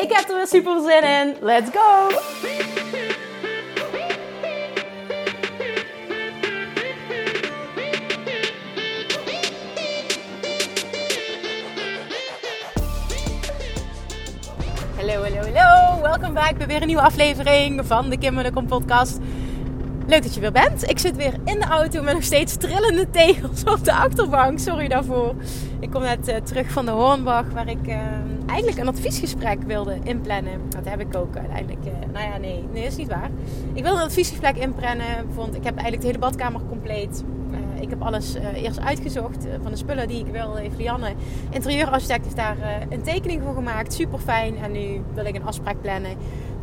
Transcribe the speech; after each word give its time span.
Ik 0.00 0.12
heb 0.12 0.28
er 0.28 0.36
weer 0.36 0.46
super 0.46 0.80
zin 0.80 1.02
in. 1.02 1.36
Let's 1.40 1.70
go! 1.70 2.08
Hallo, 14.96 15.22
hallo, 15.22 15.52
hallo. 15.52 16.02
Welkom 16.02 16.34
bij 16.34 16.54
weer 16.66 16.80
een 16.80 16.86
nieuwe 16.86 17.02
aflevering 17.02 17.86
van 17.86 18.10
de 18.10 18.18
Kim 18.18 18.52
Kom 18.52 18.66
podcast. 18.66 19.18
Leuk 20.06 20.22
dat 20.22 20.34
je 20.34 20.40
weer 20.40 20.52
bent. 20.52 20.90
Ik 20.90 20.98
zit 20.98 21.16
weer 21.16 21.34
in 21.44 21.60
de 21.60 21.66
auto 21.66 22.02
met 22.02 22.14
nog 22.14 22.22
steeds 22.22 22.56
trillende 22.56 23.10
tegels 23.10 23.64
op 23.64 23.84
de 23.84 23.92
achterbank. 23.92 24.58
Sorry 24.58 24.88
daarvoor. 24.88 25.34
Ik 25.80 25.90
kom 25.90 26.02
net 26.02 26.28
uh, 26.28 26.36
terug 26.36 26.70
van 26.70 26.84
de 26.84 26.90
Hoornbach, 26.90 27.50
waar 27.52 27.68
ik 27.68 27.86
uh, 27.86 27.96
eigenlijk 28.46 28.78
een 28.78 28.88
adviesgesprek 28.88 29.62
wilde 29.62 29.98
inplannen. 30.02 30.60
Dat 30.68 30.84
heb 30.84 31.00
ik 31.00 31.16
ook 31.16 31.36
uiteindelijk. 31.36 31.84
Uh, 31.84 31.92
nou 32.12 32.30
ja, 32.30 32.36
nee, 32.36 32.64
nee, 32.72 32.86
is 32.86 32.96
niet 32.96 33.08
waar. 33.08 33.30
Ik 33.72 33.82
wilde 33.82 33.98
een 33.98 34.06
adviesgesprek 34.06 34.56
inplannen. 34.56 35.34
Want 35.34 35.54
ik 35.54 35.64
heb 35.64 35.72
eigenlijk 35.72 36.00
de 36.00 36.06
hele 36.06 36.18
badkamer 36.18 36.60
compleet. 36.68 37.24
ik 37.80 37.90
heb 37.90 38.02
alles 38.02 38.34
eerst 38.54 38.80
uitgezocht 38.80 39.46
van 39.62 39.70
de 39.70 39.76
spullen 39.76 40.08
die 40.08 40.26
ik 40.26 40.32
wil. 40.32 40.54
Heeft 40.54 40.76
Lianne, 40.76 41.12
interieurarchitect, 41.50 42.24
heeft 42.24 42.36
daar 42.36 42.86
een 42.88 43.02
tekening 43.02 43.42
voor 43.42 43.54
gemaakt. 43.54 43.92
Super 43.92 44.18
fijn. 44.18 44.56
En 44.56 44.72
nu 44.72 45.02
wil 45.14 45.24
ik 45.24 45.34
een 45.34 45.44
afspraak 45.44 45.80
plannen 45.80 46.16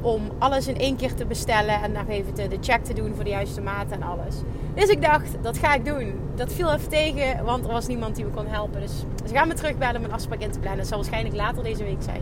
om 0.07 0.31
alles 0.39 0.67
in 0.67 0.77
één 0.77 0.95
keer 0.95 1.13
te 1.13 1.25
bestellen 1.25 1.81
en 1.81 1.91
nog 1.91 2.07
even 2.07 2.35
de 2.35 2.57
check 2.61 2.83
te 2.83 2.93
doen 2.93 3.15
voor 3.15 3.23
de 3.23 3.29
juiste 3.29 3.61
maat 3.61 3.91
en 3.91 4.03
alles. 4.03 4.35
Dus 4.73 4.89
ik 4.89 5.01
dacht, 5.01 5.35
dat 5.41 5.57
ga 5.57 5.73
ik 5.73 5.85
doen. 5.85 6.13
Dat 6.35 6.53
viel 6.53 6.73
even 6.73 6.89
tegen, 6.89 7.45
want 7.45 7.65
er 7.65 7.71
was 7.71 7.87
niemand 7.87 8.15
die 8.15 8.25
me 8.25 8.31
kon 8.31 8.47
helpen. 8.47 8.81
Dus 8.81 8.91
ze 9.27 9.33
gaan 9.33 9.47
me 9.47 9.53
terugbellen 9.53 9.95
om 9.95 10.03
een 10.03 10.11
afspraak 10.11 10.39
in 10.39 10.51
te 10.51 10.59
plannen. 10.59 10.79
Dat 10.79 10.87
zal 10.87 10.97
waarschijnlijk 10.97 11.35
later 11.35 11.63
deze 11.63 11.83
week 11.83 12.01
zijn. 12.01 12.21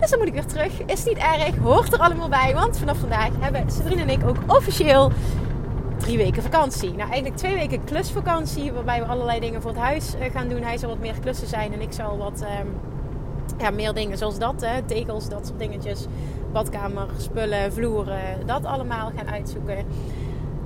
Dus 0.00 0.10
dan 0.10 0.18
moet 0.18 0.28
ik 0.28 0.34
weer 0.34 0.46
terug. 0.46 0.82
Is 0.86 1.04
niet 1.04 1.16
erg, 1.16 1.56
hoort 1.56 1.92
er 1.92 1.98
allemaal 1.98 2.28
bij. 2.28 2.54
Want 2.54 2.78
vanaf 2.78 2.98
vandaag 2.98 3.30
hebben 3.38 3.70
Sabrina 3.70 4.02
en 4.02 4.08
ik 4.08 4.26
ook 4.26 4.36
officieel 4.46 5.12
drie 5.96 6.16
weken 6.16 6.42
vakantie. 6.42 6.88
Nou, 6.88 7.10
eigenlijk 7.10 7.36
twee 7.36 7.54
weken 7.54 7.84
klusvakantie. 7.84 8.72
Waarbij 8.72 9.00
we 9.00 9.06
allerlei 9.06 9.40
dingen 9.40 9.62
voor 9.62 9.70
het 9.70 9.80
huis 9.80 10.14
eh, 10.14 10.32
gaan 10.32 10.48
doen. 10.48 10.62
Hij 10.62 10.78
zal 10.78 10.88
wat 10.88 10.98
meer 10.98 11.20
klussen 11.20 11.48
zijn 11.48 11.72
en 11.72 11.80
ik 11.80 11.92
zal 11.92 12.18
wat... 12.18 12.40
Ehm, 12.40 12.66
ja, 13.58 13.70
meer 13.70 13.94
dingen 13.94 14.18
zoals 14.18 14.38
dat, 14.38 14.60
hè, 14.60 14.82
tegels, 14.82 15.28
dat 15.28 15.46
soort 15.46 15.58
dingetjes 15.58 16.06
badkamer, 16.52 17.08
spullen, 17.16 17.72
vloeren, 17.72 18.46
dat 18.46 18.64
allemaal 18.64 19.10
gaan 19.16 19.30
uitzoeken. 19.30 19.86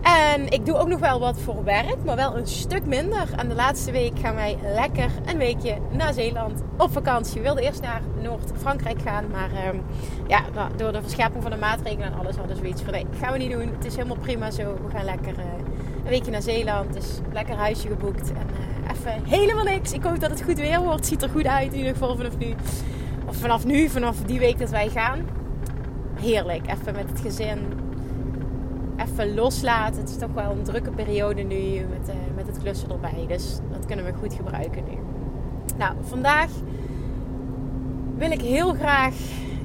En 0.07 0.49
ik 0.49 0.67
doe 0.67 0.77
ook 0.77 0.89
nog 0.89 1.01
wel 1.01 1.21
wat 1.21 1.41
voor 1.41 1.65
werk, 1.65 1.97
maar 2.05 2.17
wel 2.17 2.37
een 2.37 2.47
stuk 2.47 2.87
minder. 2.87 3.29
En 3.37 3.49
de 3.49 3.55
laatste 3.55 3.93
week 3.93 4.19
gaan 4.19 4.35
wij 4.35 4.57
lekker 4.63 5.11
een 5.25 5.39
weekje 5.39 5.77
naar 5.91 6.13
Zeeland 6.13 6.63
op 6.77 6.93
vakantie. 6.93 7.35
We 7.35 7.41
wilden 7.41 7.63
eerst 7.63 7.83
naar 7.83 8.01
Noord-Frankrijk 8.23 9.03
gaan, 9.03 9.25
maar 9.31 9.51
ehm, 9.51 9.77
ja, 10.27 10.41
nou, 10.55 10.71
door 10.77 10.93
de 10.93 11.03
verscherping 11.03 11.43
van 11.43 11.51
de 11.51 11.57
maatregelen 11.57 12.07
en 12.07 12.19
alles 12.19 12.37
hadden 12.37 12.57
we 12.57 12.63
zoiets 12.63 12.83
van 12.83 12.93
nee, 12.93 13.07
gaan 13.21 13.33
we 13.33 13.39
niet 13.39 13.51
doen. 13.51 13.73
Het 13.73 13.85
is 13.85 13.97
helemaal 13.97 14.17
prima 14.17 14.51
zo. 14.51 14.79
We 14.85 14.91
gaan 14.97 15.05
lekker 15.05 15.33
uh, 15.33 15.45
een 16.05 16.09
weekje 16.11 16.31
naar 16.31 16.43
Zeeland. 16.43 16.93
Dus 16.93 17.19
lekker 17.33 17.55
huisje 17.55 17.89
geboekt 17.89 18.33
en 18.33 18.47
uh, 18.51 18.91
even 18.91 19.25
helemaal 19.25 19.65
niks. 19.65 19.93
Ik 19.93 20.03
hoop 20.03 20.21
dat 20.21 20.31
het 20.31 20.43
goed 20.43 20.59
weer 20.59 20.81
wordt. 20.81 21.07
Ziet 21.07 21.23
er 21.23 21.29
goed 21.29 21.47
uit 21.47 21.73
in 21.73 21.79
ieder 21.79 21.93
geval 21.93 22.17
vanaf 22.17 22.39
nu. 22.39 22.55
Of 23.27 23.37
vanaf 23.37 23.65
nu, 23.65 23.89
vanaf 23.89 24.17
die 24.17 24.39
week 24.39 24.59
dat 24.59 24.71
wij 24.71 24.89
gaan 24.89 25.45
heerlijk. 26.21 26.63
Even 26.67 26.95
met 26.95 27.09
het 27.09 27.21
gezin. 27.21 27.59
Even 28.97 29.35
loslaten. 29.35 30.01
Het 30.01 30.11
is 30.11 30.17
toch 30.17 30.33
wel 30.35 30.51
een 30.51 30.63
drukke 30.63 30.91
periode 30.91 31.43
nu 31.43 31.87
met, 31.91 32.09
uh, 32.09 32.15
met 32.35 32.47
het 32.47 32.59
klussen 32.59 32.91
erbij. 32.91 33.25
Dus 33.29 33.59
dat 33.73 33.87
kunnen 33.87 34.05
we 34.05 34.13
goed 34.13 34.35
gebruiken 34.35 34.85
nu. 34.91 34.99
Nou, 35.79 35.95
vandaag 36.01 36.51
wil 38.17 38.31
ik 38.31 38.41
heel 38.41 38.75
graag 38.75 39.15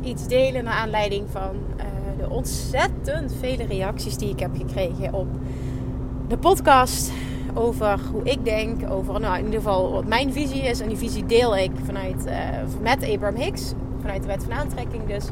iets 0.04 0.28
delen 0.28 0.64
naar 0.64 0.74
aanleiding 0.74 1.30
van 1.30 1.56
uh, 1.78 1.84
de 2.18 2.30
ontzettend 2.30 3.34
vele 3.40 3.66
reacties 3.66 4.18
die 4.18 4.30
ik 4.30 4.40
heb 4.40 4.56
gekregen 4.58 5.14
op 5.14 5.28
de 6.28 6.38
podcast. 6.38 7.12
Over 7.54 8.00
hoe 8.12 8.24
ik 8.24 8.46
denk, 8.46 8.92
over 8.92 9.20
nou, 9.20 9.38
in 9.38 9.46
ieder 9.46 9.60
geval 9.60 9.92
wat 9.92 10.06
mijn 10.06 10.34
visie 10.34 10.62
is. 10.62 10.80
En 10.80 10.88
die 10.88 10.98
visie 10.98 11.26
deel 11.26 11.58
ik 11.58 11.72
vanuit, 11.84 12.26
uh, 12.26 12.34
met 12.82 13.10
Abraham 13.10 13.36
Hicks, 13.36 13.74
vanuit 14.02 14.22
de 14.22 14.28
wet 14.28 14.44
van 14.44 14.54
aantrekking 14.54 15.08
dus 15.08 15.26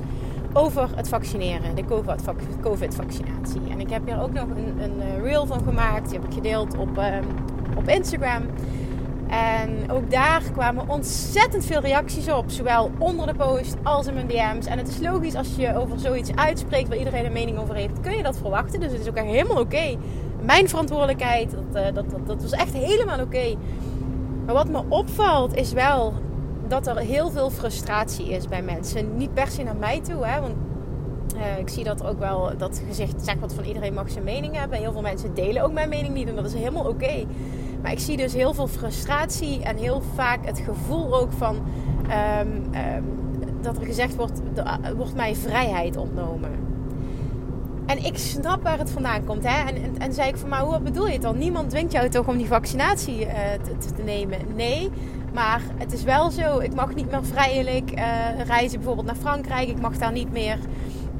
over 0.53 0.89
het 0.95 1.09
vaccineren, 1.09 1.75
de 1.75 1.83
COVID-vaccinatie. 2.61 3.61
En 3.69 3.79
ik 3.79 3.89
heb 3.89 4.05
hier 4.05 4.21
ook 4.21 4.33
nog 4.33 4.49
een, 4.49 4.81
een 4.81 5.01
eh, 5.01 5.21
reel 5.21 5.45
van 5.45 5.63
gemaakt. 5.63 6.09
Die 6.09 6.19
heb 6.19 6.27
ik 6.27 6.33
gedeeld 6.33 6.77
op, 6.77 6.97
ehm, 6.97 7.23
op 7.75 7.87
Instagram. 7.87 8.43
En 9.27 9.91
ook 9.91 10.11
daar 10.11 10.41
kwamen 10.53 10.89
ontzettend 10.89 11.65
veel 11.65 11.79
reacties 11.79 12.31
op. 12.31 12.49
Zowel 12.49 12.91
onder 12.97 13.27
de 13.27 13.33
post 13.33 13.75
als 13.83 14.07
in 14.07 14.13
mijn 14.13 14.27
DM's. 14.27 14.65
En 14.65 14.77
het 14.77 14.87
is 14.87 14.99
logisch 14.99 15.35
als 15.35 15.55
je 15.55 15.77
over 15.77 15.99
zoiets 15.99 16.35
uitspreekt 16.35 16.87
waar 16.87 16.97
iedereen 16.97 17.25
een 17.25 17.31
mening 17.31 17.57
over 17.57 17.75
heeft. 17.75 17.99
Kun 18.01 18.17
je 18.17 18.23
dat 18.23 18.37
verwachten. 18.37 18.79
Dus 18.79 18.91
het 18.91 19.01
is 19.01 19.09
ook 19.09 19.19
helemaal 19.19 19.59
oké. 19.59 19.97
Mijn 20.41 20.69
verantwoordelijkheid. 20.69 21.51
Dat, 21.51 21.83
uh, 21.83 21.93
dat, 21.93 22.09
dat, 22.09 22.27
dat, 22.27 22.41
was 22.41 22.51
echt 22.51 22.73
helemaal 22.73 23.19
oké. 23.19 23.55
Maar 24.45 24.55
wat 24.55 24.69
me 24.69 24.83
opvalt 24.87 25.55
is 25.55 25.73
wel 25.73 26.13
dat 26.69 26.87
er 26.87 26.97
heel 26.97 27.29
veel 27.31 27.49
frustratie 27.49 28.29
is 28.29 28.47
bij 28.47 28.61
mensen. 28.61 29.17
Niet 29.17 29.33
per 29.33 29.47
se 29.47 29.63
naar 29.63 29.75
mij 29.75 30.01
toe, 30.01 30.25
hè, 30.25 30.41
want 30.41 30.55
uh, 31.35 31.57
ik 31.57 31.69
zie 31.69 31.83
dat 31.83 32.05
ook 32.05 32.19
wel, 32.19 32.51
dat 32.57 32.81
gezegd, 32.87 33.21
zeg 33.21 33.35
wat 33.35 33.53
van 33.53 33.63
iedereen 33.63 33.93
mag 33.93 34.09
zijn 34.09 34.23
mening 34.23 34.55
hebben. 34.55 34.79
Heel 34.79 34.91
veel 34.91 35.01
mensen 35.01 35.33
delen 35.33 35.63
ook 35.63 35.73
mijn 35.73 35.89
mening 35.89 36.13
niet 36.13 36.27
en 36.27 36.35
dat 36.35 36.45
is 36.45 36.53
helemaal 36.53 36.85
oké. 36.85 37.25
Maar 37.81 37.91
ik 37.91 37.99
zie 37.99 38.17
dus 38.17 38.33
heel 38.33 38.53
veel 38.53 38.67
frustratie 38.67 39.63
en 39.63 39.77
heel 39.77 40.01
vaak 40.15 40.45
het 40.45 40.59
gevoel 40.59 41.15
ook 41.15 41.31
van 41.31 41.55
um, 42.39 42.73
um, 42.95 43.03
dat 43.61 43.77
er 43.77 43.85
gezegd 43.85 44.15
wordt, 44.15 44.41
er 44.83 44.95
wordt 44.95 45.15
mij 45.15 45.35
vrijheid 45.35 45.97
ontnomen. 45.97 46.49
En 47.85 48.05
ik 48.05 48.17
snap 48.17 48.63
waar 48.63 48.77
het 48.77 48.89
vandaan 48.89 49.25
komt. 49.25 49.43
Hè? 49.43 49.67
En, 49.67 49.75
en, 49.97 50.13
zei 50.13 50.29
ik 50.29 50.37
van, 50.37 50.49
maar 50.49 50.61
hoe 50.61 50.79
bedoel 50.79 51.07
je 51.07 51.13
het 51.13 51.21
dan? 51.21 51.37
Niemand 51.37 51.69
dwingt 51.69 51.91
jou 51.91 52.09
toch 52.09 52.27
om 52.27 52.37
die 52.37 52.47
vaccinatie 52.47 53.27
te, 53.79 53.93
te, 53.95 54.03
nemen? 54.03 54.37
Nee, 54.55 54.89
maar 55.33 55.61
het 55.77 55.93
is 55.93 56.03
wel 56.03 56.31
zo, 56.31 56.59
ik 56.59 56.75
mag 56.75 56.95
niet 56.95 57.11
meer 57.11 57.25
vrijelijk 57.25 57.91
uh, 57.91 58.41
reizen 58.45 58.77
bijvoorbeeld 58.77 59.07
naar 59.07 59.15
Frankrijk. 59.15 59.69
Ik 59.69 59.81
mag 59.81 59.97
daar 59.97 60.11
niet 60.11 60.31
meer, 60.31 60.57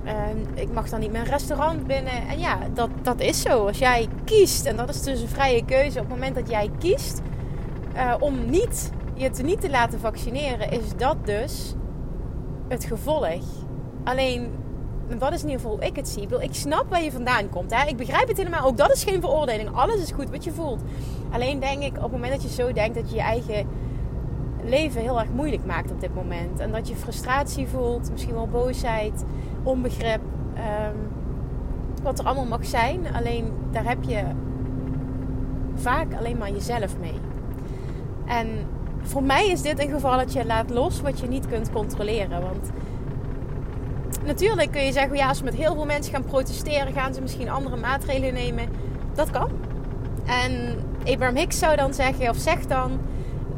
uh, 0.06 0.12
ik 0.54 0.72
mag 0.72 0.90
daar 0.90 1.00
niet 1.00 1.12
meer 1.12 1.22
een 1.22 1.28
restaurant 1.28 1.88
binnen. 1.88 2.28
En 2.30 2.40
ja, 2.40 2.58
dat, 2.74 2.90
dat 3.02 3.20
is 3.20 3.42
zo. 3.42 3.68
Als 3.68 3.78
jij 3.78 4.08
kiest, 4.24 4.66
en 4.66 4.76
dat 4.76 4.90
is 4.90 5.02
dus 5.02 5.22
een 5.22 5.28
vrije 5.28 5.66
keuze, 5.66 6.00
op 6.00 6.06
het 6.06 6.14
moment 6.14 6.36
dat 6.36 6.50
jij 6.50 6.70
kiest 6.80 7.22
uh, 7.96 8.14
om 8.20 8.50
niet, 8.50 8.92
je 9.14 9.30
te 9.30 9.44
niet 9.44 9.62
te 9.62 9.70
laten 9.70 10.00
vaccineren, 10.00 10.72
is 10.72 10.96
dat 10.98 11.26
dus 11.26 11.74
het 12.68 12.84
gevolg. 12.84 13.44
Alleen, 14.04 14.52
wat 15.20 15.34
is 15.34 15.44
in 15.44 15.50
ieder 15.50 15.62
geval 15.62 15.84
ik 15.84 15.96
het 15.96 16.08
zie? 16.08 16.28
Ik 16.40 16.54
snap 16.54 16.90
waar 16.90 17.04
je 17.04 17.12
vandaan 17.12 17.50
komt. 17.50 17.76
Hè? 17.76 17.88
Ik 17.88 17.98
begrijp 17.98 18.28
het 18.28 18.38
helemaal. 18.38 18.66
Ook 18.66 18.78
dat 18.78 18.92
is 18.92 19.04
geen 19.04 19.22
veroordeling. 19.22 19.70
Alles 19.76 20.02
is 20.02 20.12
goed 20.12 20.30
wat 20.30 20.44
je 20.44 20.52
voelt. 20.52 20.82
Alleen 21.32 21.60
denk 21.60 21.84
ik, 21.84 21.96
op 21.96 22.02
het 22.02 22.12
moment 22.12 22.32
dat 22.32 22.44
je 22.44 22.50
zo 22.50 22.74
denkt 22.74 22.96
dat 22.96 23.10
je 23.10 23.16
je 23.16 23.22
eigen 23.22 23.68
leven 24.70 25.02
heel 25.02 25.20
erg 25.20 25.30
moeilijk 25.30 25.66
maakt 25.66 25.92
op 25.92 26.02
dit 26.02 26.16
moment. 26.16 26.60
En 26.60 26.72
dat 26.72 26.88
je 26.88 26.96
frustratie 26.96 27.68
voelt, 27.68 28.12
misschien 28.12 28.34
wel 28.34 28.48
boosheid, 28.48 29.26
onbegrip. 29.64 30.22
Um, 30.56 31.10
wat 32.04 32.20
er 32.20 32.26
allemaal 32.26 32.46
mag 32.46 32.66
zijn. 32.66 33.14
Alleen 33.14 33.54
daar 33.72 33.86
heb 33.86 33.98
je 34.02 34.24
vaak 35.76 36.14
alleen 36.14 36.38
maar 36.38 36.52
jezelf 36.52 36.98
mee. 37.00 37.20
En 38.26 38.48
voor 39.02 39.24
mij 39.24 39.48
is 39.48 39.62
dit 39.62 39.80
een 39.80 39.90
geval 39.90 40.18
dat 40.18 40.34
je 40.34 40.46
laat 40.46 40.70
los 40.70 41.02
wat 41.02 41.20
je 41.20 41.28
niet 41.28 41.48
kunt 41.48 41.72
controleren. 41.72 42.42
Want 42.42 42.70
natuurlijk 44.26 44.72
kun 44.72 44.82
je 44.82 44.92
zeggen, 44.92 45.16
ja, 45.16 45.28
als 45.28 45.42
met 45.42 45.56
heel 45.56 45.74
veel 45.74 45.86
mensen 45.86 46.14
gaan 46.14 46.24
protesteren, 46.24 46.94
gaan 46.94 47.14
ze 47.14 47.22
misschien 47.22 47.50
andere 47.50 47.76
maatregelen 47.76 48.34
nemen. 48.34 48.66
Dat 49.14 49.30
kan. 49.30 49.50
En 50.26 50.76
Abraham 51.06 51.36
Hicks 51.36 51.60
zou 51.60 51.76
dan 51.76 51.94
zeggen, 51.94 52.30
of 52.30 52.38
zegt 52.38 52.70
dan, 52.70 53.00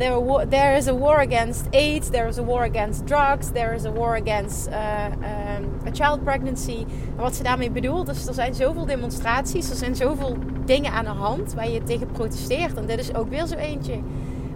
there, 0.01 0.45
there 0.48 0.77
is 0.77 0.88
a 0.88 0.94
war 0.94 1.19
against 1.19 1.65
AIDS, 1.74 2.09
there 2.09 2.27
is 2.27 2.38
a 2.38 2.44
war 2.44 2.63
against 2.63 3.06
drugs, 3.06 3.51
there 3.51 3.74
is 3.74 3.86
a 3.86 3.92
war 3.92 4.15
against 4.15 4.69
uh, 4.69 5.12
um, 5.12 5.80
a 5.88 5.92
child 5.92 6.24
pregnancy. 6.24 6.86
Wat 7.15 7.36
ze 7.36 7.44
daarmee 7.44 7.71
bedoelt, 7.71 8.09
is 8.09 8.27
er 8.27 8.33
zijn 8.33 8.53
zoveel 8.53 8.86
demonstraties, 8.86 9.69
er 9.69 9.75
zijn 9.75 9.95
zoveel 9.95 10.38
dingen 10.65 10.92
aan 10.92 11.03
de 11.03 11.09
hand 11.09 11.53
waar 11.53 11.69
je 11.69 11.83
tegen 11.83 12.07
protesteert. 12.07 12.74
En 12.74 12.86
dit 12.86 13.00
is 13.00 13.15
ook 13.15 13.30
weer 13.30 13.45
zo 13.45 13.56
eentje. 13.56 14.00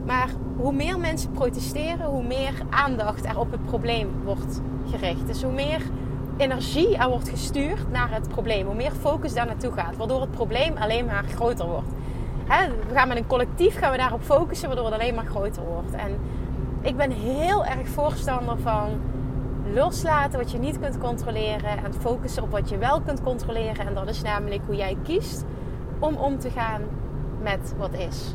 Maar 0.06 0.30
hoe 0.58 0.74
meer 0.74 1.00
mensen 1.00 1.32
protesteren, 1.32 2.06
hoe 2.06 2.24
meer 2.24 2.54
aandacht 2.70 3.26
er 3.26 3.40
op 3.40 3.52
het 3.52 3.66
probleem 3.66 4.10
wordt 4.24 4.62
gericht. 4.90 5.28
Dus 5.28 5.44
hoe 5.44 5.54
meer 5.54 5.82
energie 6.38 6.98
er 6.98 7.10
wordt 7.10 7.30
gestuurd 7.30 7.92
naar 7.92 8.12
het 8.12 8.28
probleem, 8.28 8.66
hoe 8.66 8.76
meer 8.76 8.92
focus 8.92 9.34
daar 9.34 9.46
naartoe 9.46 9.72
gaat, 9.72 9.96
waardoor 9.96 10.22
het 10.22 10.32
probleem 10.32 10.78
alleen 10.78 11.06
maar 11.06 11.24
groter 11.36 11.66
wordt. 11.66 11.92
We 12.48 12.94
gaan 12.94 13.08
met 13.08 13.18
een 13.18 13.28
collectief 13.28 13.78
gaan 13.78 13.92
we 13.92 13.98
daarop 13.98 14.22
focussen, 14.22 14.68
waardoor 14.68 14.86
het 14.86 14.94
alleen 14.94 15.16
maar 15.16 15.26
groter 15.26 15.64
wordt. 15.64 15.94
En 15.94 16.20
ik 16.82 16.98
ben 16.98 17.12
heel 17.12 17.66
erg 17.66 17.88
voorstander 17.88 18.58
van 18.58 18.90
loslaten 19.74 20.40
wat 20.40 20.52
je 20.52 20.58
niet 20.58 20.80
kunt 20.80 20.98
controleren 20.98 21.84
en 21.84 21.94
focussen 22.00 22.44
op 22.44 22.52
wat 22.52 22.70
je 22.70 22.78
wel 22.78 23.02
kunt 23.02 23.24
controleren. 23.24 23.88
En 23.88 23.94
dat 23.94 24.10
is 24.10 24.22
namelijk 24.22 24.62
hoe 24.66 24.76
jij 24.76 24.98
kiest 25.04 25.46
om 26.00 26.16
om 26.16 26.40
te 26.40 26.50
gaan 26.50 26.82
met 27.42 27.74
wat 27.78 27.94
is. 27.94 28.34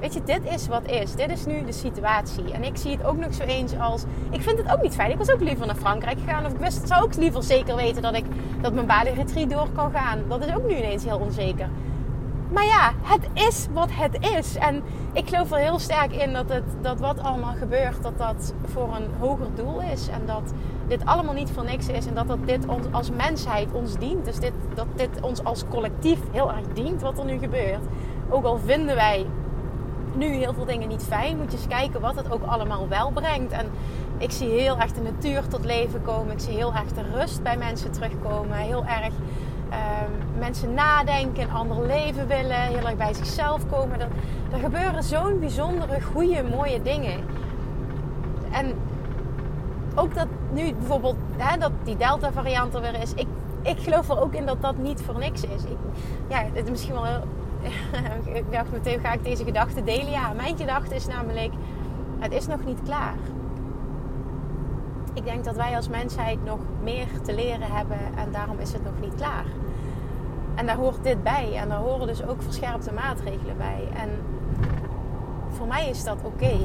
Weet 0.00 0.14
je, 0.14 0.22
dit 0.24 0.44
is 0.44 0.68
wat 0.68 0.90
is. 0.90 1.14
Dit 1.14 1.30
is 1.30 1.46
nu 1.46 1.64
de 1.64 1.72
situatie. 1.72 2.52
En 2.52 2.64
ik 2.64 2.76
zie 2.76 2.90
het 2.90 3.04
ook 3.04 3.16
nog 3.16 3.34
zo 3.34 3.42
eens 3.42 3.78
als. 3.78 4.04
Ik 4.30 4.42
vind 4.42 4.58
het 4.58 4.72
ook 4.72 4.82
niet 4.82 4.94
fijn. 4.94 5.10
Ik 5.10 5.18
was 5.18 5.30
ook 5.30 5.40
liever 5.40 5.66
naar 5.66 5.76
Frankrijk 5.76 6.18
gegaan. 6.18 6.46
Of 6.46 6.52
ik 6.52 6.58
wist, 6.58 6.88
zou 6.88 7.02
ook 7.02 7.14
liever 7.14 7.42
zeker 7.42 7.76
weten 7.76 8.02
dat 8.02 8.16
ik 8.16 8.24
dat 8.60 8.74
mijn 8.74 8.86
Bali 8.86 9.10
retreat 9.10 9.50
door 9.50 9.68
kan 9.74 9.90
gaan. 9.90 10.18
Dat 10.28 10.46
is 10.46 10.54
ook 10.54 10.68
nu 10.68 10.76
ineens 10.76 11.04
heel 11.04 11.18
onzeker. 11.18 11.68
Maar 12.56 12.64
ja, 12.66 12.92
het 13.02 13.28
is 13.34 13.66
wat 13.72 13.88
het 13.92 14.30
is. 14.38 14.56
En 14.56 14.82
ik 15.12 15.28
geloof 15.28 15.50
er 15.50 15.58
heel 15.58 15.78
sterk 15.78 16.12
in 16.12 16.32
dat, 16.32 16.48
het, 16.48 16.64
dat 16.80 17.00
wat 17.00 17.18
allemaal 17.18 17.54
gebeurt, 17.54 18.02
dat 18.02 18.18
dat 18.18 18.54
voor 18.64 18.94
een 18.96 19.10
hoger 19.18 19.46
doel 19.54 19.80
is. 19.80 20.08
En 20.08 20.26
dat 20.26 20.52
dit 20.88 21.04
allemaal 21.04 21.34
niet 21.34 21.50
voor 21.50 21.64
niks 21.64 21.88
is. 21.88 22.06
En 22.06 22.14
dat, 22.14 22.28
dat 22.28 22.46
dit 22.46 22.66
ons 22.66 22.86
als 22.90 23.10
mensheid 23.10 23.72
ons 23.72 23.98
dient. 23.98 24.24
Dus 24.24 24.36
dit, 24.36 24.52
dat 24.74 24.86
dit 24.94 25.20
ons 25.20 25.44
als 25.44 25.64
collectief 25.68 26.18
heel 26.32 26.52
erg 26.52 26.66
dient 26.72 27.02
wat 27.02 27.18
er 27.18 27.24
nu 27.24 27.38
gebeurt. 27.38 27.84
Ook 28.28 28.44
al 28.44 28.58
vinden 28.58 28.94
wij 28.94 29.26
nu 30.14 30.26
heel 30.26 30.54
veel 30.54 30.64
dingen 30.64 30.88
niet 30.88 31.04
fijn, 31.04 31.36
moet 31.36 31.52
je 31.52 31.58
eens 31.58 31.66
kijken 31.66 32.00
wat 32.00 32.16
het 32.16 32.30
ook 32.30 32.42
allemaal 32.42 32.88
wel 32.88 33.10
brengt. 33.10 33.52
En 33.52 33.66
ik 34.18 34.30
zie 34.30 34.48
heel 34.48 34.78
erg 34.78 34.92
de 34.92 35.02
natuur 35.02 35.48
tot 35.48 35.64
leven 35.64 36.02
komen. 36.02 36.32
Ik 36.32 36.40
zie 36.40 36.54
heel 36.54 36.74
erg 36.74 36.92
de 36.92 37.02
rust 37.14 37.42
bij 37.42 37.56
mensen 37.56 37.92
terugkomen. 37.92 38.56
Heel 38.56 38.84
erg 38.84 39.14
ehm, 39.76 40.38
mensen 40.38 40.74
nadenken, 40.74 41.42
een 41.42 41.50
ander 41.50 41.86
leven 41.86 42.26
willen. 42.26 42.60
Heel 42.60 42.86
erg 42.86 42.96
bij 42.96 43.14
zichzelf 43.14 43.68
komen. 43.70 44.00
Er, 44.00 44.08
gebeuren 44.62 45.02
zo'n 45.02 45.38
bijzondere, 45.40 46.00
goede, 46.02 46.42
mooie 46.42 46.82
dingen. 46.82 47.24
En 48.50 48.74
ook 49.94 50.14
dat 50.14 50.26
nu 50.52 50.74
bijvoorbeeld 50.74 51.16
hè, 51.36 51.58
dat 51.58 51.72
die 51.84 51.96
Delta 51.96 52.32
variant 52.32 52.74
er 52.74 52.80
weer 52.80 53.02
is. 53.02 53.14
Ik, 53.14 53.26
ik 53.62 53.78
geloof 53.78 54.08
er 54.08 54.20
ook 54.20 54.34
in 54.34 54.46
dat 54.46 54.62
dat 54.62 54.76
niet 54.76 55.00
voor 55.00 55.18
niks 55.18 55.42
is. 55.42 55.64
Ik, 55.64 55.78
ja, 56.28 56.44
het 56.52 56.64
is 56.64 56.70
misschien 56.70 56.94
wel 56.94 57.22
ik 58.40 58.52
dacht 58.52 58.72
meteen, 58.72 59.00
ga 59.00 59.12
ik 59.12 59.24
deze 59.24 59.44
gedachte 59.44 59.84
delen? 59.84 60.10
Ja, 60.10 60.32
mijn 60.32 60.56
gedachte 60.56 60.94
is 60.94 61.06
namelijk, 61.06 61.52
het 62.18 62.32
is 62.32 62.46
nog 62.46 62.64
niet 62.64 62.78
klaar. 62.84 63.16
Ik 65.14 65.24
denk 65.24 65.44
dat 65.44 65.56
wij 65.56 65.76
als 65.76 65.88
mensheid 65.88 66.44
nog 66.44 66.58
meer 66.82 67.06
te 67.22 67.34
leren 67.34 67.70
hebben 67.70 67.98
en 68.16 68.32
daarom 68.32 68.58
is 68.58 68.72
het 68.72 68.84
nog 68.84 69.00
niet 69.00 69.14
klaar. 69.14 69.44
En 70.56 70.66
daar 70.66 70.76
hoort 70.76 71.02
dit 71.02 71.22
bij 71.22 71.56
en 71.56 71.68
daar 71.68 71.78
horen 71.78 72.06
dus 72.06 72.26
ook 72.26 72.42
verscherpte 72.42 72.92
maatregelen 72.92 73.56
bij. 73.56 73.88
En 73.94 74.10
voor 75.48 75.66
mij 75.66 75.88
is 75.88 76.04
dat 76.04 76.18
oké. 76.22 76.58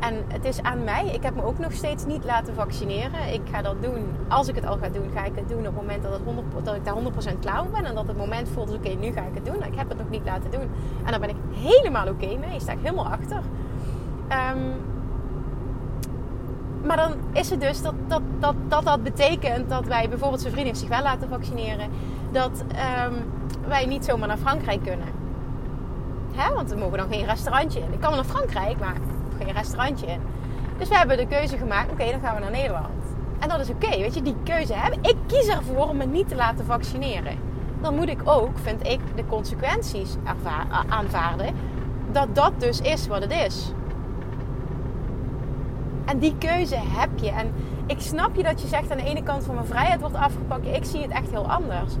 En 0.00 0.14
het 0.28 0.44
is 0.44 0.62
aan 0.62 0.84
mij. 0.84 1.06
Ik 1.06 1.22
heb 1.22 1.34
me 1.34 1.44
ook 1.44 1.58
nog 1.58 1.72
steeds 1.72 2.06
niet 2.06 2.24
laten 2.24 2.54
vaccineren. 2.54 3.32
Ik 3.32 3.40
ga 3.50 3.62
dat 3.62 3.82
doen. 3.82 4.06
Als 4.28 4.48
ik 4.48 4.54
het 4.54 4.66
al 4.66 4.76
ga 4.76 4.88
doen, 4.88 5.10
ga 5.14 5.24
ik 5.24 5.32
het 5.34 5.48
doen 5.48 5.58
op 5.58 5.64
het 5.64 5.74
moment 5.74 6.02
dat, 6.02 6.12
het 6.12 6.22
100, 6.24 6.46
dat 6.64 6.74
ik 6.74 6.84
daar 6.84 6.94
100% 7.34 7.38
klaar 7.40 7.62
voor 7.62 7.72
ben. 7.72 7.84
En 7.84 7.94
dat 7.94 8.06
het 8.06 8.16
moment 8.16 8.48
voelt, 8.48 8.74
oké, 8.74 8.88
nu 8.88 9.12
ga 9.12 9.20
ik 9.20 9.34
het 9.34 9.44
doen. 9.44 9.62
Ik 9.64 9.74
heb 9.76 9.88
het 9.88 9.98
nog 9.98 10.10
niet 10.10 10.24
laten 10.24 10.50
doen. 10.50 10.70
En 11.04 11.10
daar 11.10 11.20
ben 11.20 11.28
ik 11.28 11.36
helemaal 11.50 12.08
oké 12.08 12.26
mee. 12.26 12.50
Daar 12.50 12.60
sta 12.60 12.72
ik 12.72 12.78
helemaal 12.82 13.08
achter. 13.08 13.40
Ehm, 14.28 14.58
maar 16.84 16.96
dan 16.96 17.12
is 17.32 17.50
het 17.50 17.60
dus 17.60 17.82
dat 17.82 17.94
dat, 18.06 18.22
dat, 18.38 18.54
dat 18.68 18.84
dat 18.84 19.02
betekent 19.02 19.68
dat 19.68 19.86
wij 19.86 20.08
bijvoorbeeld 20.08 20.40
zijn 20.40 20.52
vrienden 20.52 20.76
zich 20.76 20.88
wel 20.88 21.02
laten 21.02 21.28
vaccineren. 21.28 21.90
Dat 22.34 22.64
ehm, 22.68 23.12
wij 23.66 23.86
niet 23.86 24.04
zomaar 24.04 24.28
naar 24.28 24.36
Frankrijk 24.36 24.82
kunnen. 24.82 25.08
Hè? 26.32 26.54
Want 26.54 26.70
we 26.70 26.76
mogen 26.76 26.98
dan 26.98 27.08
geen 27.08 27.24
restaurantje 27.24 27.80
in. 27.80 27.92
Ik 27.92 28.00
kan 28.00 28.10
wel 28.10 28.22
naar 28.22 28.30
Frankrijk, 28.30 28.78
maar 28.78 28.96
geen 29.38 29.52
restaurantje 29.52 30.06
in. 30.06 30.20
Dus 30.78 30.88
we 30.88 30.96
hebben 30.96 31.16
de 31.16 31.26
keuze 31.26 31.56
gemaakt, 31.56 31.92
oké, 31.92 32.10
dan 32.10 32.20
gaan 32.20 32.34
we 32.34 32.40
naar 32.40 32.50
Nederland. 32.50 33.04
En 33.38 33.48
dat 33.48 33.60
is 33.60 33.70
oké, 33.70 33.88
weet 33.88 34.14
je, 34.14 34.22
die 34.22 34.36
keuze 34.44 34.74
hebben. 34.74 34.98
Ik 35.02 35.16
kies 35.26 35.48
ervoor 35.48 35.88
om 35.88 35.96
me 35.96 36.04
niet 36.04 36.28
te 36.28 36.34
laten 36.34 36.64
vaccineren. 36.64 37.38
Dan 37.80 37.94
moet 37.94 38.08
ik 38.08 38.20
ook, 38.24 38.58
vind 38.58 38.86
ik, 38.86 39.00
de 39.16 39.26
consequenties 39.26 40.16
aanvaarden. 40.88 41.54
Dat 42.12 42.34
dat 42.34 42.52
dus 42.58 42.80
is 42.80 43.06
wat 43.06 43.22
het 43.22 43.32
is. 43.32 43.72
En 46.04 46.18
die 46.18 46.34
keuze 46.38 46.76
heb 46.78 47.10
je. 47.14 47.30
En 47.30 47.52
ik 47.86 48.00
snap 48.00 48.36
je 48.36 48.42
dat 48.42 48.60
je 48.60 48.68
zegt 48.68 48.90
aan 48.90 48.96
de 48.96 49.04
ene 49.04 49.22
kant 49.22 49.44
van 49.44 49.54
mijn 49.54 49.66
vrijheid 49.66 50.00
wordt 50.00 50.16
afgepakt. 50.16 50.66
Ik 50.66 50.84
zie 50.84 51.02
het 51.02 51.10
echt 51.10 51.30
heel 51.30 51.50
anders. 51.50 51.94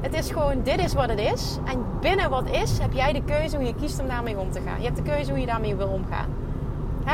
Het 0.00 0.14
is 0.14 0.30
gewoon, 0.30 0.62
dit 0.62 0.78
is 0.78 0.94
wat 0.94 1.08
het 1.08 1.18
is. 1.18 1.58
En 1.64 1.84
binnen 2.00 2.30
wat 2.30 2.50
is, 2.50 2.78
heb 2.78 2.92
jij 2.92 3.12
de 3.12 3.22
keuze 3.24 3.56
hoe 3.56 3.66
je 3.66 3.74
kiest 3.74 4.00
om 4.00 4.08
daarmee 4.08 4.38
om 4.38 4.50
te 4.50 4.60
gaan. 4.60 4.78
Je 4.78 4.84
hebt 4.84 4.96
de 4.96 5.02
keuze 5.02 5.30
hoe 5.30 5.40
je 5.40 5.46
daarmee 5.46 5.74
wil 5.74 5.88
omgaan. 5.88 6.28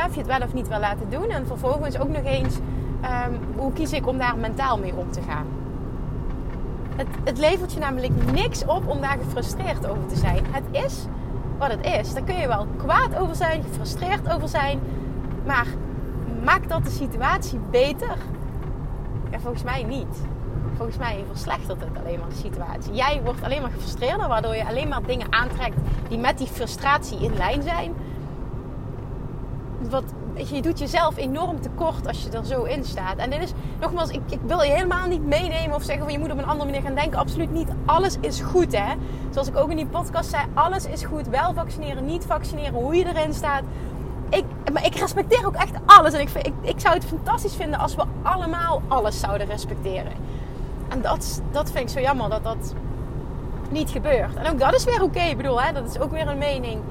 of 0.05 0.13
je 0.13 0.19
het 0.19 0.27
wel 0.27 0.41
of 0.41 0.53
niet 0.53 0.67
wil 0.67 0.79
laten 0.79 1.09
doen. 1.09 1.29
En 1.29 1.47
vervolgens 1.47 1.99
ook 1.99 2.09
nog 2.09 2.23
eens, 2.23 2.55
ehm, 3.01 3.31
hoe 3.55 3.73
kies 3.73 3.93
ik 3.93 4.07
om 4.07 4.17
daar 4.17 4.37
mentaal 4.37 4.77
mee 4.77 4.95
om 4.95 5.11
te 5.11 5.21
gaan. 5.21 5.45
Het, 6.95 7.07
het 7.23 7.37
levert 7.37 7.73
je 7.73 7.79
namelijk 7.79 8.31
niks 8.33 8.65
op 8.65 8.87
om 8.87 9.01
daar 9.01 9.17
gefrustreerd 9.23 9.87
over 9.87 10.05
te 10.05 10.15
zijn. 10.15 10.43
Het 10.51 10.63
is 10.71 11.05
wat 11.57 11.71
het 11.71 11.85
is. 11.85 12.13
Daar 12.13 12.23
kun 12.23 12.35
je 12.35 12.47
wel 12.47 12.67
kwaad 12.77 13.15
over 13.15 13.35
zijn, 13.35 13.63
gefrustreerd 13.63 14.33
over 14.33 14.47
zijn. 14.47 14.79
Maar 15.45 15.67
maakt 16.43 16.69
dat 16.69 16.83
de 16.83 16.89
situatie 16.89 17.59
beter? 17.71 18.17
Volgens 19.39 19.63
mij 19.63 19.83
niet 19.83 20.27
volgens 20.77 20.97
mij 20.97 21.23
verslechtert 21.27 21.79
het 21.79 22.03
alleen 22.03 22.19
maar 22.19 22.29
de 22.29 22.35
situatie. 22.35 22.93
Jij 22.93 23.21
wordt 23.23 23.43
alleen 23.43 23.61
maar 23.61 23.71
gefrustreerder, 23.71 24.27
waardoor 24.27 24.55
je 24.55 24.67
alleen 24.67 24.87
maar 24.87 25.03
dingen 25.03 25.27
aantrekt 25.29 25.77
die 26.09 26.17
met 26.17 26.37
die 26.37 26.47
frustratie 26.47 27.19
in 27.19 27.37
lijn 27.37 27.63
zijn. 27.63 27.93
Wat, 29.89 30.03
je 30.35 30.61
doet 30.61 30.79
jezelf 30.79 31.17
enorm 31.17 31.61
tekort 31.61 32.07
als 32.07 32.23
je 32.23 32.29
er 32.29 32.45
zo 32.45 32.63
in 32.63 32.85
staat. 32.85 33.17
En 33.17 33.29
dit 33.29 33.41
is, 33.41 33.51
nogmaals, 33.79 34.09
ik, 34.09 34.21
ik 34.29 34.39
wil 34.45 34.61
je 34.61 34.71
helemaal 34.71 35.07
niet 35.07 35.25
meenemen 35.25 35.75
of 35.75 35.83
zeggen 35.83 36.03
van 36.03 36.13
je 36.13 36.19
moet 36.19 36.31
op 36.31 36.37
een 36.37 36.45
andere 36.45 36.65
manier 36.65 36.81
gaan 36.81 36.95
denken. 36.95 37.19
Absoluut 37.19 37.51
niet. 37.51 37.69
Alles 37.85 38.17
is 38.19 38.39
goed, 38.39 38.77
hè. 38.77 38.93
Zoals 39.29 39.47
ik 39.47 39.57
ook 39.57 39.69
in 39.69 39.75
die 39.75 39.85
podcast 39.85 40.29
zei, 40.29 40.43
alles 40.53 40.85
is 40.85 41.03
goed. 41.03 41.27
Wel 41.27 41.53
vaccineren, 41.53 42.05
niet 42.05 42.25
vaccineren, 42.25 42.73
hoe 42.73 42.95
je 42.95 43.05
erin 43.05 43.33
staat. 43.33 43.63
Ik, 44.29 44.43
maar 44.73 44.85
ik 44.85 44.95
respecteer 44.95 45.45
ook 45.45 45.55
echt 45.55 45.75
alles. 45.85 46.13
En 46.13 46.19
ik, 46.19 46.29
ik, 46.29 46.53
ik 46.61 46.79
zou 46.79 46.95
het 46.95 47.05
fantastisch 47.05 47.55
vinden 47.55 47.79
als 47.79 47.95
we 47.95 48.03
allemaal 48.21 48.81
alles 48.87 49.19
zouden 49.19 49.47
respecteren. 49.47 50.11
En 50.89 51.01
dat, 51.01 51.41
dat 51.51 51.71
vind 51.71 51.83
ik 51.83 51.89
zo 51.89 51.99
jammer 51.99 52.29
dat 52.29 52.43
dat 52.43 52.73
niet 53.69 53.89
gebeurt. 53.89 54.35
En 54.35 54.51
ook 54.51 54.59
dat 54.59 54.73
is 54.73 54.83
weer 54.83 55.03
oké. 55.03 55.19
Ik 55.19 55.37
bedoel, 55.37 55.61
hè, 55.61 55.73
dat 55.73 55.89
is 55.89 55.99
ook 55.99 56.11
weer 56.11 56.27
een 56.27 56.37
mening. 56.37 56.81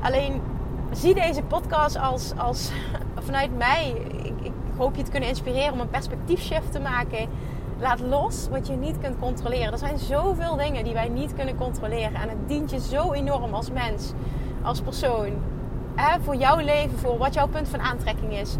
Alleen 0.00 0.42
zie 0.92 1.14
deze 1.14 1.42
podcast 1.42 1.98
als, 1.98 2.32
als 2.36 2.70
vanuit 3.26 3.56
mij. 3.56 3.90
Ik, 4.22 4.32
ik 4.42 4.52
hoop 4.76 4.96
je 4.96 5.02
te 5.02 5.10
kunnen 5.10 5.28
inspireren 5.28 5.72
om 5.72 5.80
een 5.80 5.90
perspectiefshift 5.90 6.72
te 6.72 6.80
maken. 6.80 7.28
Laat 7.78 8.00
los 8.00 8.48
wat 8.50 8.66
je 8.66 8.72
niet 8.72 8.98
kunt 8.98 9.18
controleren. 9.18 9.72
Er 9.72 9.78
zijn 9.78 9.98
zoveel 9.98 10.56
dingen 10.56 10.84
die 10.84 10.92
wij 10.92 11.08
niet 11.08 11.34
kunnen 11.34 11.56
controleren. 11.56 12.14
En 12.14 12.28
het 12.28 12.48
dient 12.48 12.70
je 12.70 12.80
zo 12.80 13.12
enorm 13.12 13.54
als 13.54 13.70
mens, 13.70 14.12
als 14.62 14.80
persoon. 14.80 15.30
Hè, 15.94 16.20
voor 16.20 16.36
jouw 16.36 16.56
leven, 16.56 16.98
voor 16.98 17.18
wat 17.18 17.34
jouw 17.34 17.48
punt 17.48 17.68
van 17.68 17.80
aantrekking 17.80 18.32
is. 18.32 18.56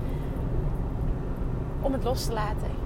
Om 1.80 1.92
het 1.92 2.04
los 2.04 2.24
te 2.24 2.32
laten. 2.32 2.77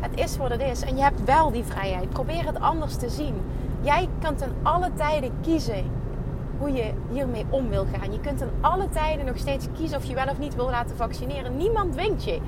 Het 0.00 0.20
is 0.20 0.36
wat 0.36 0.50
het 0.50 0.60
is. 0.60 0.82
En 0.82 0.96
je 0.96 1.02
hebt 1.02 1.24
wel 1.24 1.50
die 1.50 1.64
vrijheid. 1.64 2.10
Probeer 2.10 2.46
het 2.46 2.60
anders 2.60 2.96
te 2.96 3.08
zien. 3.08 3.34
Jij 3.80 4.08
kan 4.20 4.34
ten 4.34 4.54
alle 4.62 4.90
tijden 4.94 5.32
kiezen 5.42 5.84
hoe 6.58 6.72
je 6.72 6.92
hiermee 7.12 7.46
om 7.50 7.68
wil 7.68 7.86
gaan. 7.92 8.12
Je 8.12 8.20
kunt 8.20 8.38
ten 8.38 8.50
alle 8.60 8.88
tijden 8.88 9.26
nog 9.26 9.38
steeds 9.38 9.66
kiezen 9.76 9.98
of 9.98 10.04
je 10.04 10.14
wel 10.14 10.28
of 10.28 10.38
niet 10.38 10.54
wil 10.54 10.70
laten 10.70 10.96
vaccineren. 10.96 11.56
Niemand 11.56 11.92
dwingt 11.92 12.24
je. 12.24 12.38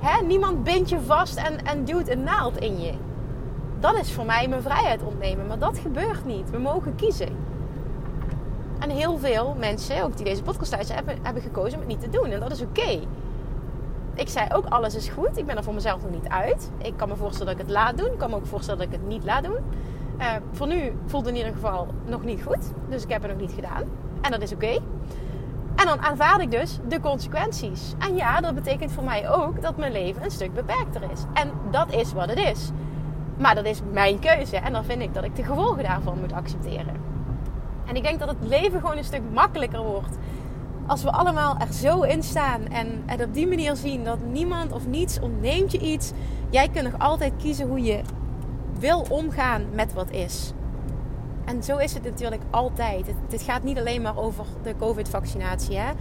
Hè? 0.00 0.24
Niemand 0.24 0.64
bindt 0.64 0.88
je 0.88 1.00
vast 1.00 1.36
en, 1.36 1.64
en 1.64 1.84
duwt 1.84 2.08
een 2.08 2.22
naald 2.22 2.56
in 2.56 2.80
je. 2.80 2.92
Dat 3.80 3.98
is 3.98 4.12
voor 4.12 4.24
mij 4.24 4.48
mijn 4.48 4.62
vrijheid 4.62 5.02
ontnemen. 5.02 5.46
Maar 5.46 5.58
dat 5.58 5.78
gebeurt 5.78 6.24
niet. 6.24 6.50
We 6.50 6.58
mogen 6.58 6.94
kiezen. 6.94 7.28
En 8.78 8.90
heel 8.90 9.18
veel 9.18 9.54
mensen, 9.58 10.02
ook 10.02 10.16
die 10.16 10.24
deze 10.24 10.42
podcast 10.42 10.70
thuis 10.70 10.88
hebben, 10.88 11.18
hebben 11.22 11.42
gekozen 11.42 11.72
om 11.72 11.88
het 11.88 11.88
niet 11.88 12.12
te 12.12 12.18
doen. 12.18 12.30
En 12.30 12.40
dat 12.40 12.52
is 12.52 12.62
oké 12.62 13.00
ik 14.16 14.28
zei 14.28 14.46
ook, 14.52 14.64
alles 14.66 14.94
is 14.94 15.08
goed. 15.08 15.36
Ik 15.36 15.46
ben 15.46 15.56
er 15.56 15.64
voor 15.64 15.74
mezelf 15.74 16.02
nog 16.02 16.10
niet 16.10 16.28
uit. 16.28 16.70
Ik 16.78 16.96
kan 16.96 17.08
me 17.08 17.16
voorstellen 17.16 17.52
dat 17.52 17.62
ik 17.62 17.66
het 17.66 17.76
laat 17.76 17.98
doen. 17.98 18.12
Ik 18.12 18.18
kan 18.18 18.30
me 18.30 18.36
ook 18.36 18.46
voorstellen 18.46 18.80
dat 18.80 18.88
ik 18.88 19.00
het 19.00 19.08
niet 19.08 19.24
laat 19.24 19.44
doen. 19.44 19.58
Uh, 20.18 20.26
voor 20.52 20.66
nu 20.66 20.92
voelt 21.06 21.24
het 21.26 21.34
in 21.34 21.40
ieder 21.40 21.54
geval 21.54 21.86
nog 22.06 22.24
niet 22.24 22.42
goed. 22.42 22.72
Dus 22.88 23.02
ik 23.02 23.10
heb 23.10 23.22
het 23.22 23.30
nog 23.30 23.40
niet 23.40 23.52
gedaan. 23.52 23.82
En 24.20 24.30
dat 24.30 24.42
is 24.42 24.52
oké. 24.52 24.78
En 25.76 25.86
dan 25.86 26.00
aanvaard 26.00 26.40
ik 26.40 26.50
dus 26.50 26.78
de 26.88 27.00
consequenties. 27.00 27.94
En 27.98 28.16
ja, 28.16 28.40
dat 28.40 28.54
betekent 28.54 28.92
voor 28.92 29.04
mij 29.04 29.30
ook 29.30 29.62
dat 29.62 29.76
mijn 29.76 29.92
leven 29.92 30.24
een 30.24 30.30
stuk 30.30 30.54
beperkter 30.54 31.02
is. 31.12 31.24
En 31.32 31.50
dat 31.70 31.92
is 31.92 32.12
wat 32.12 32.28
het 32.28 32.38
is. 32.38 32.70
Maar 33.38 33.54
dat 33.54 33.64
is 33.64 33.80
mijn 33.92 34.18
keuze. 34.18 34.56
En 34.56 34.72
dan 34.72 34.84
vind 34.84 35.02
ik 35.02 35.14
dat 35.14 35.24
ik 35.24 35.36
de 35.36 35.44
gevolgen 35.44 35.82
daarvan 35.82 36.18
moet 36.20 36.32
accepteren. 36.32 37.04
En 37.86 37.96
ik 37.96 38.02
denk 38.02 38.18
dat 38.18 38.28
het 38.28 38.38
leven 38.40 38.80
gewoon 38.80 38.96
een 38.96 39.04
stuk 39.04 39.22
makkelijker 39.32 39.82
wordt 39.82 40.18
als 40.86 41.02
we 41.02 41.10
allemaal 41.10 41.56
er 41.58 41.72
zo 41.72 42.02
in 42.02 42.22
staan 42.22 42.66
en 42.66 43.02
het 43.06 43.24
op 43.24 43.34
die 43.34 43.46
manier 43.46 43.76
zien 43.76 44.04
dat 44.04 44.18
niemand 44.32 44.72
of 44.72 44.86
niets 44.86 45.20
ontneemt 45.20 45.72
je 45.72 45.78
iets, 45.78 46.12
jij 46.50 46.68
kunt 46.68 46.90
nog 46.90 47.00
altijd 47.00 47.32
kiezen 47.36 47.68
hoe 47.68 47.82
je 47.82 48.00
wil 48.78 49.06
omgaan 49.08 49.64
met 49.72 49.92
wat 49.92 50.10
is. 50.10 50.52
En 51.44 51.62
zo 51.62 51.76
is 51.76 51.94
het 51.94 52.02
natuurlijk 52.02 52.42
altijd. 52.50 53.06
Dit, 53.28 53.42
gaat 53.42 53.62
niet 53.62 53.78
alleen 53.78 54.02
maar 54.02 54.18
over 54.18 54.44
de 54.62 54.74
COVID-vaccinatie. 54.76 55.76
Hè? 55.76 55.92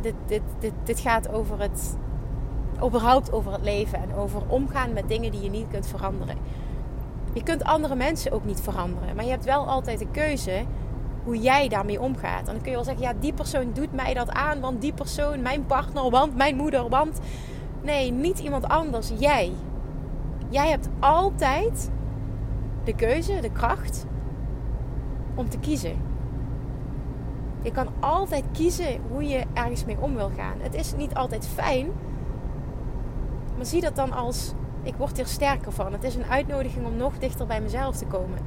Dit, 0.00 0.14
dit, 0.26 0.42
dit, 0.58 0.72
dit 0.84 1.00
gaat 1.00 1.32
over 1.32 1.60
het, 1.60 1.96
überhaupt 2.84 3.32
over 3.32 3.52
het 3.52 3.62
leven 3.62 4.02
en 4.02 4.14
over 4.14 4.42
omgaan 4.48 4.92
met 4.92 5.08
dingen 5.08 5.30
die 5.30 5.42
je 5.42 5.50
niet 5.50 5.68
kunt 5.70 5.86
veranderen. 5.86 6.36
Je 7.32 7.42
kunt 7.42 7.64
andere 7.64 7.94
mensen 7.94 8.32
ook 8.32 8.44
niet 8.44 8.60
veranderen, 8.60 9.16
maar 9.16 9.24
je 9.24 9.30
hebt 9.30 9.44
wel 9.44 9.66
altijd 9.66 9.98
de 9.98 10.08
keuze 10.10 10.64
hoe 11.24 11.38
jij 11.38 11.68
daarmee 11.68 12.00
omgaat. 12.00 12.38
En 12.38 12.52
dan 12.52 12.60
kun 12.60 12.70
je 12.70 12.76
wel 12.76 12.84
zeggen, 12.84 13.02
ja, 13.02 13.12
die 13.20 13.32
persoon 13.32 13.70
doet 13.72 13.92
mij 13.92 14.14
dat 14.14 14.30
aan, 14.30 14.60
want 14.60 14.80
die 14.80 14.92
persoon, 14.92 15.42
mijn 15.42 15.66
partner, 15.66 16.10
want 16.10 16.36
mijn 16.36 16.56
moeder, 16.56 16.88
want... 16.88 17.20
Nee, 17.82 18.10
niet 18.12 18.38
iemand 18.38 18.68
anders, 18.68 19.10
jij. 19.18 19.52
Jij 20.48 20.68
hebt 20.68 20.88
altijd 20.98 21.90
de 22.84 22.94
keuze, 22.94 23.40
de 23.40 23.50
kracht 23.50 24.06
om 25.34 25.48
te 25.48 25.58
kiezen. 25.58 25.96
Je 27.62 27.70
kan 27.70 27.88
altijd 28.00 28.44
kiezen 28.52 29.00
hoe 29.10 29.24
je 29.24 29.44
ergens 29.54 29.84
mee 29.84 29.96
om 30.00 30.14
wil 30.14 30.30
gaan. 30.36 30.56
Het 30.60 30.74
is 30.74 30.94
niet 30.96 31.14
altijd 31.14 31.46
fijn, 31.46 31.86
maar 33.56 33.66
zie 33.66 33.80
dat 33.80 33.96
dan 33.96 34.12
als 34.12 34.52
ik 34.82 34.94
word 34.94 35.16
hier 35.16 35.26
sterker 35.26 35.72
van. 35.72 35.92
Het 35.92 36.04
is 36.04 36.14
een 36.14 36.24
uitnodiging 36.24 36.86
om 36.86 36.96
nog 36.96 37.18
dichter 37.18 37.46
bij 37.46 37.60
mezelf 37.60 37.96
te 37.96 38.06
komen. 38.06 38.38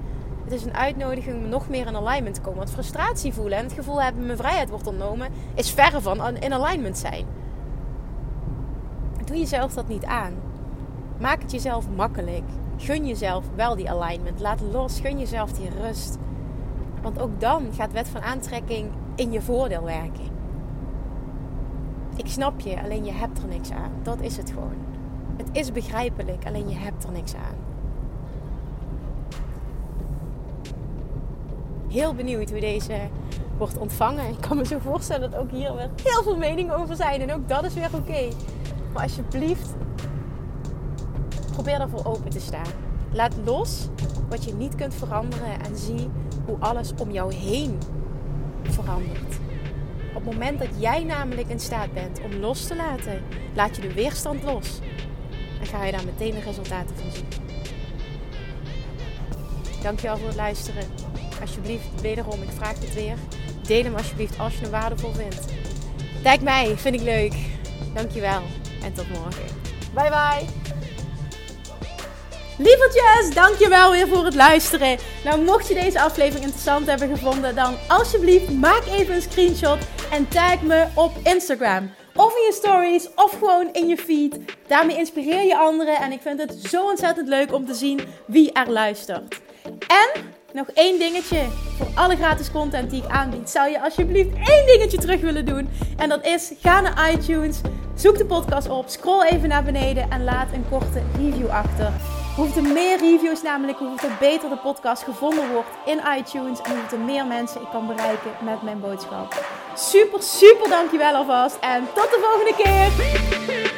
Het 0.44 0.54
is 0.54 0.64
een 0.64 0.76
uitnodiging 0.76 1.44
om 1.44 1.50
nog 1.50 1.70
meer 1.70 1.88
in 1.88 1.96
alignment 1.96 2.36
te 2.36 2.42
komen. 2.42 2.58
Want 2.58 2.72
frustratie 2.72 3.34
voelen 3.34 3.58
en 3.58 3.64
het 3.64 3.74
gevoel 3.74 4.02
hebben 4.02 4.26
mijn 4.26 4.38
vrijheid 4.38 4.70
wordt 4.70 4.88
ontnomen, 4.88 5.30
is 5.56 5.72
verre 5.72 6.02
van 6.02 6.38
in 6.38 6.54
alignment 6.54 6.98
zijn. 6.98 7.26
Doe 9.26 9.38
jezelf 9.38 9.74
dat 9.74 9.88
niet 9.88 10.06
aan. 10.06 10.34
Maak 11.20 11.42
het 11.42 11.52
jezelf 11.52 11.90
makkelijk. 11.96 12.44
Gun 12.78 13.08
jezelf 13.08 13.46
wel 13.56 13.76
die 13.76 13.90
alignment. 13.90 14.40
Laat 14.40 14.62
los. 14.72 15.00
Gun 15.00 15.20
jezelf 15.20 15.52
die 15.52 15.70
rust. 15.82 16.18
Want 17.02 17.20
ook 17.20 17.40
dan 17.40 17.74
gaat 17.74 17.92
wet 17.92 18.08
van 18.08 18.22
aantrekking 18.22 18.90
in 19.16 19.32
je 19.32 19.42
voordeel 19.42 19.84
werken. 19.84 20.30
Ik 22.16 22.28
snap 22.28 22.60
je, 22.60 22.82
alleen 22.84 23.06
je 23.06 23.12
hebt 23.12 23.38
er 23.42 23.48
niks 23.48 23.72
aan. 23.72 23.92
Dat 24.04 24.22
is 24.22 24.38
het 24.38 24.50
gewoon. 24.50 24.76
Het 25.38 25.50
is 25.52 25.72
begrijpelijk, 25.72 26.46
alleen 26.46 26.70
je 26.70 26.76
hebt 26.76 27.04
er 27.04 27.12
niks 27.12 27.36
aan. 27.36 27.71
Heel 31.92 32.14
benieuwd 32.14 32.50
hoe 32.50 32.60
deze 32.60 33.00
wordt 33.58 33.78
ontvangen. 33.78 34.30
Ik 34.30 34.42
kan 34.48 34.58
me 34.58 34.66
zo 34.66 34.80
voorstellen 34.80 35.32
dat 35.32 35.40
ook 35.40 35.52
hier 35.52 35.76
weer 35.76 35.90
heel 36.04 36.24
veel 36.24 36.38
meningen 36.38 36.76
over 36.76 36.96
zijn. 36.96 37.22
En 37.22 37.34
ook 37.34 37.50
dat 37.50 37.64
is 37.64 37.74
weer 37.74 37.90
oké. 37.94 38.28
Maar 38.94 39.04
alsjeblieft, 39.04 39.70
probeer 41.52 41.78
daarvoor 41.78 42.06
open 42.06 42.30
te 42.30 42.40
staan. 42.40 42.72
Laat 43.12 43.34
los 43.46 43.88
wat 44.30 44.44
je 44.44 44.54
niet 44.54 44.76
kunt 44.76 44.94
veranderen 44.94 45.62
en 45.66 45.78
zie 45.78 46.10
hoe 46.46 46.58
alles 46.60 46.94
om 46.98 47.12
jou 47.12 47.34
heen 47.34 47.78
verandert. 48.64 49.40
Op 50.16 50.26
het 50.26 50.34
moment 50.34 50.60
dat 50.60 50.70
jij 50.78 51.04
namelijk 51.04 51.48
in 51.48 51.60
staat 51.60 51.94
bent 51.94 52.22
om 52.24 52.34
los 52.34 52.68
te 52.68 52.76
laten, 52.76 53.22
laat 53.54 53.76
je 53.76 53.82
de 53.82 53.94
weerstand 53.94 54.44
los. 54.44 54.80
En 55.60 55.66
ga 55.66 55.84
je 55.84 55.92
daar 55.92 56.06
meteen 56.06 56.32
de 56.32 56.40
resultaten 56.40 56.96
van 56.96 57.12
zien. 57.12 57.26
Dankjewel 59.82 60.18
voor 60.18 60.28
het 60.28 60.36
luisteren. 60.36 60.84
Alsjeblieft, 61.42 62.02
wederom, 62.02 62.42
ik 62.42 62.50
vraag 62.56 62.80
het 62.80 62.94
weer. 62.94 63.16
Deel 63.68 63.84
hem 63.84 63.96
alsjeblieft 63.96 64.40
als 64.40 64.54
je 64.54 64.62
hem 64.62 64.72
waardevol 64.72 65.14
vindt. 65.14 65.46
Tag 66.24 66.40
mij, 66.40 66.78
vind 66.78 66.96
ik 66.96 67.02
leuk. 67.02 67.34
Dankjewel 67.94 68.42
en 68.84 68.94
tot 68.94 69.10
morgen. 69.10 69.46
Bye 69.94 70.10
bye. 70.10 70.62
Lievertjes, 72.58 73.34
dankjewel 73.34 73.92
weer 73.92 74.08
voor 74.08 74.26
het 74.26 74.36
luisteren. 74.36 74.98
Nou, 75.24 75.42
mocht 75.42 75.68
je 75.68 75.74
deze 75.74 76.02
aflevering 76.02 76.44
interessant 76.44 76.86
hebben 76.88 77.10
gevonden, 77.10 77.56
dan 77.56 77.76
alsjeblieft 77.88 78.50
maak 78.50 78.86
even 78.86 79.16
een 79.16 79.22
screenshot 79.22 79.78
en 80.12 80.28
tag 80.28 80.62
me 80.62 80.86
op 80.94 81.12
Instagram. 81.24 81.92
Of 82.16 82.36
in 82.36 82.44
je 82.44 82.54
stories, 82.54 83.08
of 83.16 83.32
gewoon 83.32 83.70
in 83.74 83.88
je 83.88 83.98
feed. 83.98 84.40
Daarmee 84.68 84.98
inspireer 84.98 85.44
je 85.44 85.58
anderen 85.58 85.96
en 85.98 86.12
ik 86.12 86.22
vind 86.22 86.40
het 86.40 86.54
zo 86.70 86.84
ontzettend 86.84 87.28
leuk 87.28 87.54
om 87.54 87.66
te 87.66 87.74
zien 87.74 88.00
wie 88.26 88.52
er 88.52 88.72
luistert. 88.72 89.40
En 89.88 90.10
nog 90.54 90.68
één 90.68 91.00
dingetje 91.00 91.42
voor 91.78 91.88
alle 91.96 92.16
gratis 92.16 92.52
content 92.52 92.90
die 92.90 93.04
ik 93.04 93.10
aanbied. 93.10 93.50
Zou 93.50 93.70
je 93.70 93.82
alsjeblieft 93.82 94.34
één 94.34 94.66
dingetje 94.66 94.98
terug 94.98 95.22
willen 95.22 95.46
doen? 95.46 95.70
En 95.98 96.10
dat 96.10 96.26
is: 96.26 96.52
ga 96.62 96.82
naar 96.82 97.12
iTunes, 97.12 97.62
zoek 97.96 98.18
de 98.18 98.26
podcast 98.26 98.70
op, 98.70 98.88
scroll 98.88 99.24
even 99.26 99.50
naar 99.50 99.64
beneden 99.64 100.10
en 100.10 100.24
laat 100.24 100.54
een 100.54 100.66
korte 100.70 101.02
review 101.18 101.50
achter. 101.50 101.92
Hoeveel 102.36 102.64
meer 102.64 102.98
reviews 103.00 103.42
namelijk, 103.42 103.78
hoeveel 103.78 104.10
beter 104.20 104.50
de 104.50 104.58
podcast 104.58 105.04
gevonden 105.04 105.52
wordt 105.52 105.70
in 105.86 106.02
iTunes 106.18 106.62
en 106.62 106.80
hoeveel 106.80 107.00
meer 107.00 107.26
mensen 107.26 107.62
ik 107.62 107.68
kan 107.72 107.88
bereiken 107.88 108.32
met 108.44 108.62
mijn 108.62 108.80
boodschap. 108.80 109.46
Super, 109.76 110.22
super 110.22 110.70
dankjewel 110.70 111.14
alvast 111.14 111.58
en 111.62 111.88
tot 111.94 112.10
de 112.10 112.20
volgende 112.22 112.64
keer! 112.64 113.71